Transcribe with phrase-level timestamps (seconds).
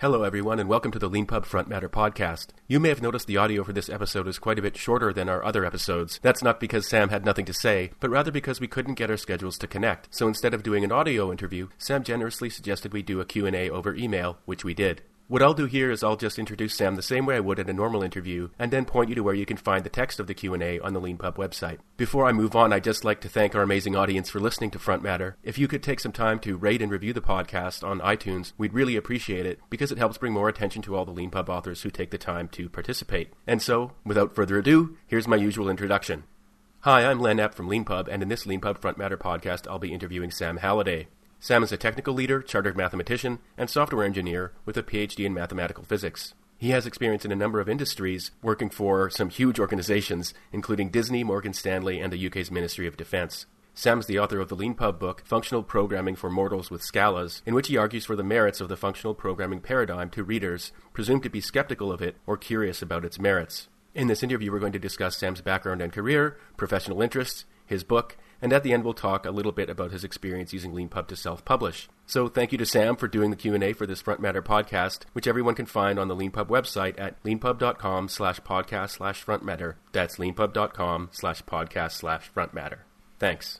[0.00, 2.50] Hello, everyone, and welcome to the LeanPub Front Matter podcast.
[2.68, 5.28] You may have noticed the audio for this episode is quite a bit shorter than
[5.28, 6.20] our other episodes.
[6.22, 9.16] That's not because Sam had nothing to say, but rather because we couldn't get our
[9.16, 10.06] schedules to connect.
[10.14, 13.92] So instead of doing an audio interview, Sam generously suggested we do a Q&A over
[13.92, 15.02] email, which we did.
[15.30, 17.68] What I'll do here is I'll just introduce Sam the same way I would at
[17.68, 20.26] a normal interview, and then point you to where you can find the text of
[20.26, 21.80] the Q&A on the LeanPub website.
[21.98, 24.78] Before I move on, I'd just like to thank our amazing audience for listening to
[24.78, 25.36] Front Matter.
[25.42, 28.72] If you could take some time to rate and review the podcast on iTunes, we'd
[28.72, 31.90] really appreciate it, because it helps bring more attention to all the LeanPub authors who
[31.90, 33.34] take the time to participate.
[33.46, 36.24] And so, without further ado, here's my usual introduction.
[36.80, 39.92] Hi, I'm Len Epp from LeanPub, and in this LeanPub Front Matter podcast, I'll be
[39.92, 41.08] interviewing Sam Halliday.
[41.40, 45.84] Sam is a technical leader, chartered mathematician, and software engineer with a PhD in mathematical
[45.84, 46.34] physics.
[46.58, 51.22] He has experience in a number of industries, working for some huge organizations, including Disney,
[51.22, 53.46] Morgan Stanley, and the UK's Ministry of Defense.
[53.72, 57.68] Sam's the author of the LeanPub book, Functional Programming for Mortals with Scalaz, in which
[57.68, 61.40] he argues for the merits of the functional programming paradigm to readers presumed to be
[61.40, 63.68] skeptical of it or curious about its merits.
[63.94, 68.16] In this interview, we're going to discuss Sam's background and career, professional interests, his book,
[68.42, 71.16] and at the end we'll talk a little bit about his experience using LeanPub to
[71.16, 71.88] self-publish.
[72.06, 75.26] So thank you to Sam for doing the Q&A for this Front Matter podcast, which
[75.26, 79.74] everyone can find on the LeanPub website at leanpub.com slash podcast slash frontmatter.
[79.92, 82.80] That's leanpub.com slash podcast slash frontmatter.
[83.18, 83.56] Thanks.